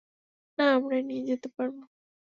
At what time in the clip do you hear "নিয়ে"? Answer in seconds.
1.03-1.23